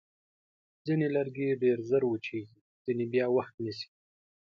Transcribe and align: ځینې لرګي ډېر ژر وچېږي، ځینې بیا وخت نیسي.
ځینې 0.85 1.07
لرګي 1.15 1.47
ډېر 1.63 1.77
ژر 1.89 2.03
وچېږي، 2.07 2.59
ځینې 2.85 3.05
بیا 3.13 3.25
وخت 3.35 3.55
نیسي. 3.63 3.89